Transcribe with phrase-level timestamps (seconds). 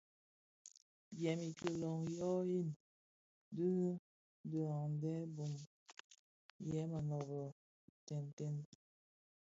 [1.17, 2.67] Dièm i kilōň yo yin
[3.55, 3.69] di
[4.49, 5.53] dhisaňdèn bum
[6.69, 7.41] yè mënōbō
[7.99, 8.55] ntètèbèn.